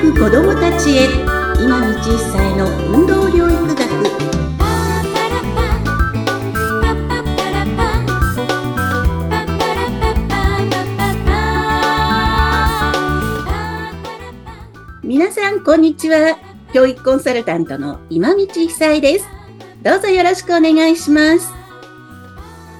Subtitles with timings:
[0.00, 1.04] く子どもたちへ
[1.62, 3.90] 今道一歳の運動療育学。
[15.02, 16.38] 皆さんこんにちは。
[16.72, 19.28] 教育コンサルタントの今道一歳です。
[19.82, 21.52] どうぞよろしくお願いします。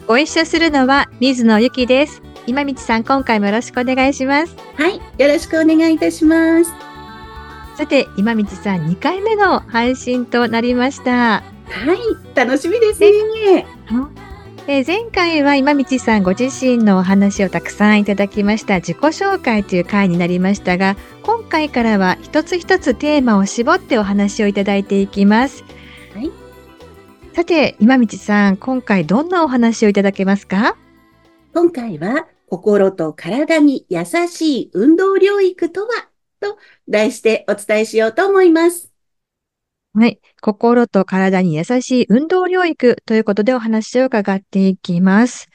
[0.07, 2.23] ご一緒するのは水野ゆきです。
[2.47, 4.57] 今道さん今回もよろしくお願いします。
[4.77, 6.90] はいよろしくお願いいたします
[7.81, 11.43] さて今道さん2回目の配信となりました。
[11.43, 11.43] は
[11.95, 13.67] い楽しみですね。
[14.67, 25.65] え前回は今道さんご自身のお話をたくさんいただきました自己紹介という回になりましたが今回からは一つ一つテーマを絞ってお話をいただいていきます。
[26.15, 26.31] はい、
[27.33, 30.77] さて今道さん今回どんなお話をいただけますか？
[31.55, 36.10] 今回は心と体に優しい運動療育とは？
[36.41, 36.59] と
[36.89, 38.91] 題してお伝えしようと思います。
[39.93, 40.21] はい。
[40.41, 45.49] 心と体に優しい運動療育ということでお話を伺っていきます。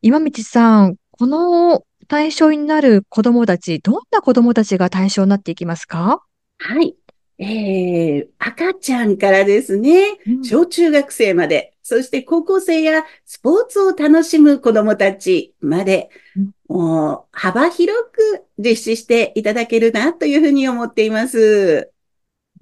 [0.00, 6.24] 今道さん、この対象になる子供たち、どんな子供たちが対象になっていきますか？
[6.58, 6.96] はい。
[7.38, 21.90] えー、赤ちゃんからですね、うん小中学生まで、そして高校生やスポーツを楽しむ子供たちまで、うんもう幅広く実施していただけるなというふうに思っています。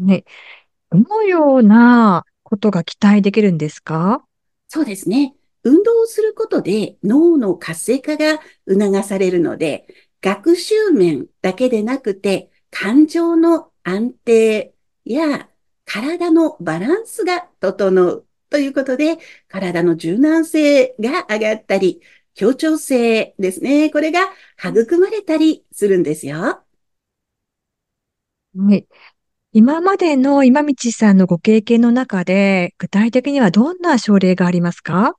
[0.00, 0.24] ね、
[0.90, 4.24] どのようなことが期待できるんですか？
[4.66, 5.36] そうですね。
[5.62, 9.86] 運動をすることで脳の活性化が促されるので、
[10.20, 14.74] 学習面だけでなくて、感情の安定
[15.04, 15.48] や
[15.84, 22.00] 体のバランスが整うということで、体の柔軟性が上がったり、
[22.34, 23.90] 協調性ですね。
[23.90, 24.20] これが
[24.58, 26.64] 育まれたりするんですよ。
[28.56, 28.86] はい。
[29.52, 35.16] 今までの今道さんのご経験の中で、具体的にはどんな症例がありますか？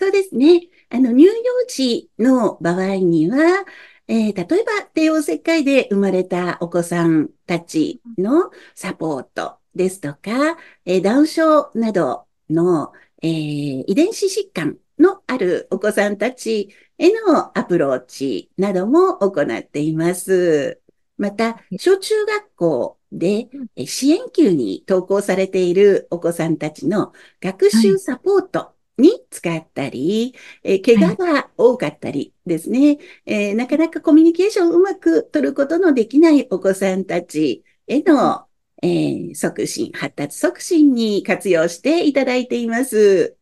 [0.00, 0.68] そうですね。
[0.88, 1.32] あの、乳幼
[1.68, 3.64] 児の場合には、
[4.08, 20.80] えー例えば帝王切開で生まれたお子さんたちのサポートですとか、えーダウン症などの、えー遺伝子疾患のあるお子さんたちへのアプローチなども行っています。
[21.18, 38.46] また、小中学校でえー支援級に登校されているお子さんたちの学習サポートに使ったり、えー怪我が多かったりですね、えーなかなかコミュニケーションをうまく取ることのできないお子さんたちへの、
[38.82, 43.36] えー促進、発達促進に活用していただいています。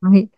[0.00, 0.30] はい。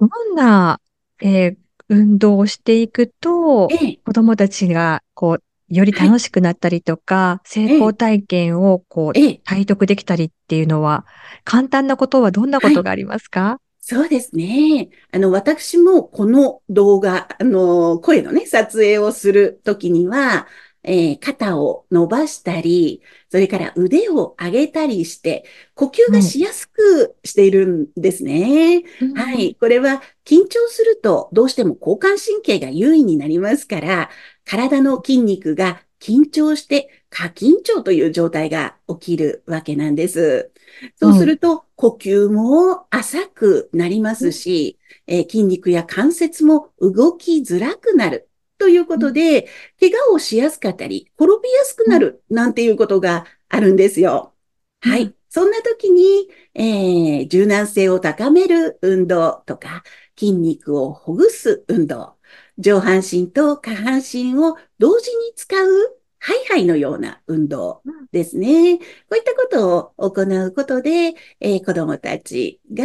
[0.00, 0.80] どんな、
[1.22, 1.56] えー
[1.92, 11.04] 運動をしていくと、ええ子供たちが、こう、より楽しくなったりとか、成功体験を、こう、ええ体得できたりっていうのは、
[11.44, 13.58] 簡単なことはどんなことがありますか？
[13.80, 14.90] そうですね。
[15.10, 20.46] あの、私もこの動画、あの、声のね、撮影をするときには、
[20.82, 28.82] えー肩を伸ばしたり、それから腕を上げたりして、呼吸がしやすくしているんですね。
[29.14, 29.34] は。
[29.34, 29.54] い。
[29.56, 34.10] これは緊張するとどうしても交感神経が優位になりますから、
[34.44, 40.50] 体の筋肉が緊張して過緊張という状態が起きるわけなんです。
[40.96, 48.29] そうすると呼吸も浅くなりますし、えー筋肉や関節も動きづらくなる。
[48.60, 49.48] ということで、
[49.80, 54.34] 怪我をしやすかったり、転びやすくなるなんていうことがあるんですよ。
[54.80, 55.14] はうい。
[55.28, 59.82] そんな時に、えー柔軟性を高める運動とか、
[60.18, 62.16] 筋肉をほぐす運動、
[62.58, 68.78] 上半身と下半身を同時に使うハイハイのような運動ですね。
[68.78, 72.84] こういったことを行うことで、えー子供たちが、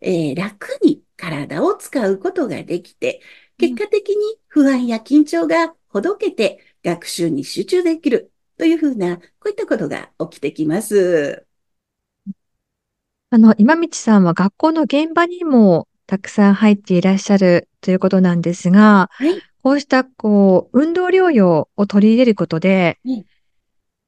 [0.00, 3.20] えー楽に体を使うことができて、
[3.58, 4.16] 結果的に
[4.48, 11.46] 不安や緊張がほどけて学習に集中できるというふうな、こういったことが起きてきます。
[13.30, 19.40] あの、今道さんは学校の現場にもたくさん入っていらっしゃるということなんですが、はい。
[19.62, 23.24] こうした、こう、運動療養を取り入れることでうん、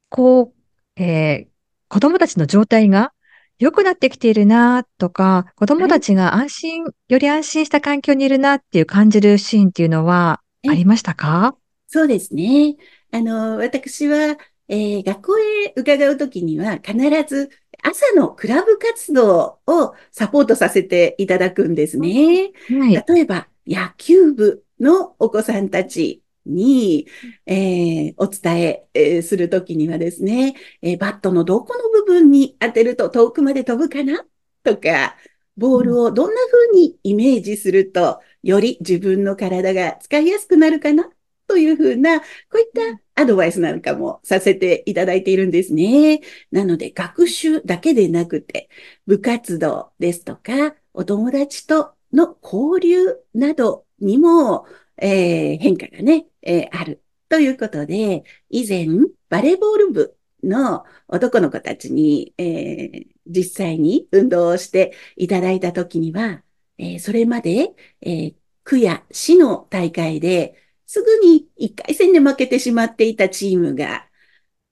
[0.08, 0.52] こ
[0.96, 1.58] う、えー
[1.90, 3.14] 子供たちの状態が
[3.58, 11.56] 良くなってきているなとか、子供たちが安心、より安心した環境にいるなっていう感じるシーンっていうのはありましたか？
[11.88, 12.76] そうですね。
[13.10, 14.36] あの、私は、
[14.68, 16.94] えー学校へ伺うときには必
[17.26, 17.50] ず
[17.82, 22.52] 朝のクラブ活動をサポートさせていただくんですね。
[22.68, 23.04] はい。
[23.14, 27.06] 例えば、野球部のお子さんたちに、
[27.46, 34.24] えー、お伝ええー、するときにはですね、えー、バットのどこの部分に当てると遠くまで飛ぶかな？
[34.64, 35.16] とか、
[35.56, 41.10] ボールをどんな風にイメージすると、より自分の体が使いやすくなるかな？
[41.46, 46.20] というふうな、こういったアドバイスなんかもさせていただいているんですね。
[46.50, 48.68] なので、学習だけでなくて、
[49.06, 54.66] 部活動ですとか、お友達との交流などにも、
[54.98, 57.02] えー、変化がね、えー、ある。
[57.28, 58.86] ということで、以前、
[59.28, 66.42] バレーボール部の男の子たちに、えー、実際に運動をしていただいたときには、
[66.78, 68.34] えー、それまで、えー、
[68.64, 70.56] 区や市の大会で
[70.86, 74.08] すぐに1回戦で負けてしまっていたチームが、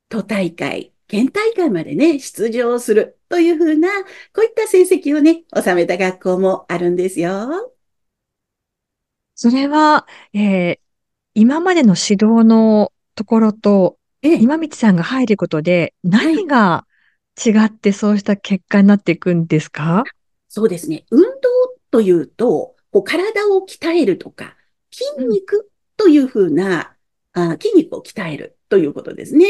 [0.09, 3.89] 都大会、県大会までね、出場するというふうな、
[4.35, 7.75] こういった成績をね、収めた学校もあるんですよ。
[9.35, 10.79] それは、えー、
[11.39, 16.87] 今までの指導のところと、ええ、今道さんが入ることで、何が
[17.37, 20.11] 違ってそうした結果になっていくんですか、はい、
[20.49, 21.05] そうですね。
[21.11, 21.29] 運動
[21.91, 24.57] というと、こう体を鍛えるとか、
[24.91, 26.97] 筋肉というふうな、
[27.35, 29.45] あ筋肉を鍛えるということですね。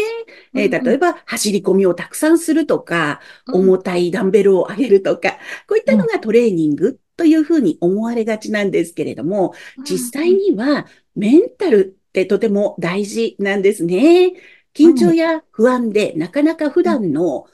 [0.57, 3.21] えー、例えば、走り込みをたくさんするとか、
[3.53, 9.55] 重たいダンベルを上げるとか、こういったのがトレーニングというふうに思われがちなんですけれども、
[9.89, 10.87] 実際には
[11.17, 14.33] メンタルってとても大事なんですね。
[14.75, 17.47] 緊張や不安でなかなか普段の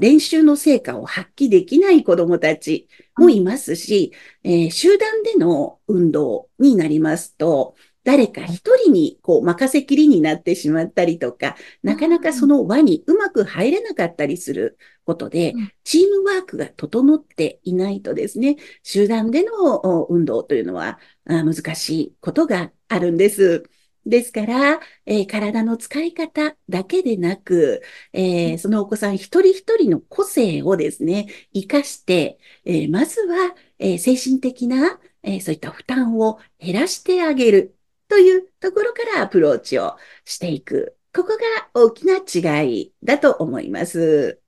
[0.00, 7.74] 練習の成果を発揮できない子供たちもいますし、えー、集団での運動になりますと、
[8.06, 23.64] 誰か一人にこう任せきりになってしまったりとか、なかなかその輪にうまく入れなかったりすることで、チームワークが整っていないとですね、集団での運動というのは難しいことがあるんです。
[24.06, 27.82] ですから、えー、体の使い方だけでなく、
[28.12, 37.75] えー、そのお子さん一人一人の個性をですね、活かして、えー、まずは、え精神的な、えそういった負担を減らしてあげる
[38.08, 40.96] というところからアプローチをしていく。
[41.14, 41.38] ここが
[41.74, 44.40] 大きな違いだと思います。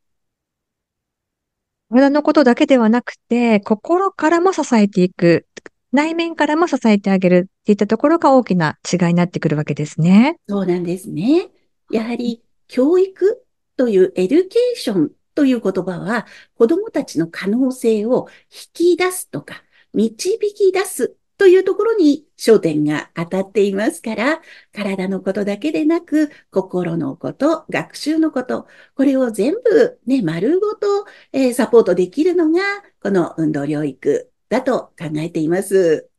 [1.91, 5.47] 体のことだけではなくて、心からも支えていく。
[5.91, 10.37] 内面からも支えてあげるっていったところが大きな違いになってくるわけですね。
[10.47, 11.49] そうなんですね。
[11.91, 13.43] やはり教育
[13.77, 16.27] という educationという言葉は
[16.57, 18.29] 子供たちの可能性を
[18.75, 19.63] 引き出すとか
[19.95, 24.43] 導き出すというところに焦点が当たっていますから、
[24.73, 32.61] 体のことだけでなく、心のこと、学習のこと、これを全部ね、丸ごと、えー、サポートできるのが、
[33.01, 36.11] この運動療育だと考えています。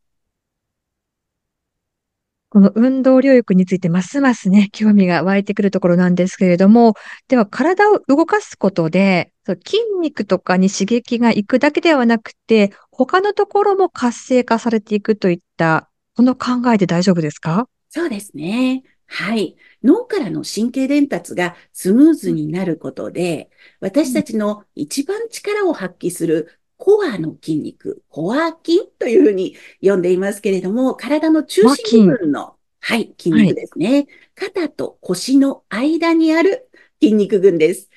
[2.52, 6.94] この運動療育についてますますね、興味が湧いてくるところなんですけれども、
[7.28, 12.72] では体を動かすことで、筋肉とかに刺激がいくだけではなくて、
[13.06, 17.66] 他のところも活性化されていくといった、この考えで大丈夫ですか？
[17.88, 18.82] そうですね。
[19.06, 19.56] はい。
[19.82, 23.48] 脳からの神経伝達がスムーズになることで、
[23.80, 34.08] 私たちの一番力を発揮するコアの筋肉、コア筋というふうに呼んでいますけれども、体の中心部分の、はい、筋肉ですね、はい。
[34.34, 36.68] 肩と腰の間にある
[37.02, 37.88] 筋肉群です。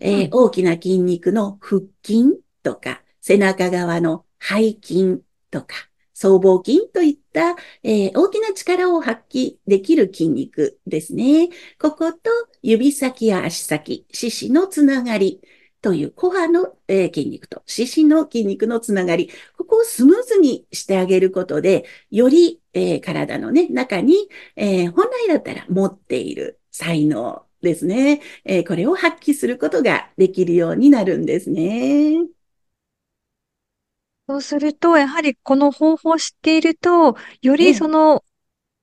[0.00, 5.76] えー、大きな筋肉の腹筋とか、背中側の背筋とか、
[6.14, 11.48] 僧帽筋といった、えー、大きな力を発揮できる筋肉ですね。
[11.80, 12.30] ここと
[12.62, 15.40] 指先や足先、四肢のつながり。
[15.82, 32.41] というコアの、えー、筋肉と四肢の筋肉のつながり、ここをスムーズにしてあげることで、より、えー、体のね、中に、え、本来だったら持っている才能ですね、えこれを発揮することができるようになるんですね。
[34.32, 38.24] そうすると、やはりこの方法を知っていると、よりその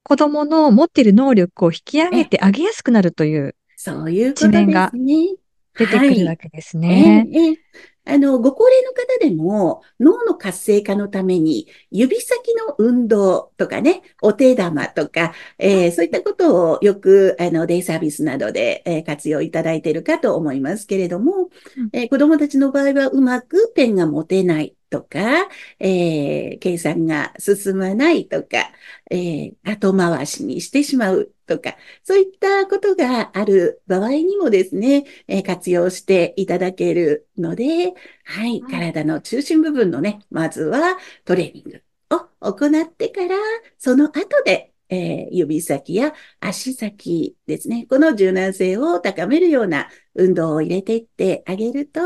[0.04, 5.28] 子供の持っている能力を引き上げてあげやすくなるというそういうことですね。
[5.76, 7.26] 出てくるわけですね。
[7.34, 7.58] はい、え
[8.06, 21.50] あの、ご高齢の方でも脳の活性化のために指先の運動とかね、お手玉とか、えー、そういったことをよくあのデイサービスなどで、えー、活用いただいているかと思いますけれども、
[21.94, 25.48] えー、子供たちの場合はうまくペンが持てないとか、
[25.80, 28.72] えー、計算が進まないとか、
[29.12, 37.94] えー、後回しにしてしまうとか、そういったことがある場合にもですね、えー、活用していただけるので、
[38.26, 43.36] はい、体の中心部分のね、まずはトレーニングを行ってから、
[43.78, 47.86] その後でえー指先や足先ですね。
[47.88, 52.02] この柔軟性を高めるような運動を入れていってあげると、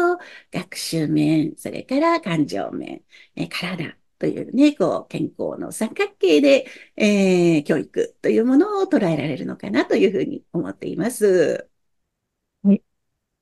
[0.52, 3.04] 学習面、それから感情面、
[3.36, 11.70] えー体というね、こう、健康の三角形で、えー教育というものを捉えられるのかなというふうに思っています。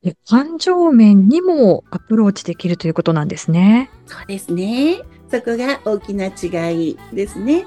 [0.03, 3.89] で感情面にもアプローチできるということなんですね。
[4.07, 5.01] そうですね。
[5.29, 7.65] そこが大きな違いですね。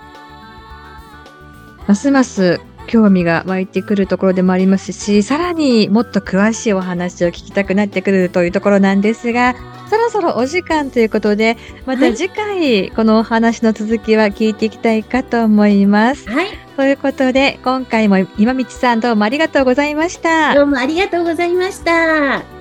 [1.86, 9.54] ますます興味が湧いてくるところでもありますし、さらにもっと詳しいお話を聞きたくなってくるというところなんですが、
[9.88, 16.28] そろそろお時間ということで、また次回このお話の続きは聞いていきたいかと思います。
[16.28, 16.48] はい。
[16.76, 20.54] ということで、今回も今道さんどうもありがとうございました。
[20.54, 22.53] どうもありがとうございました。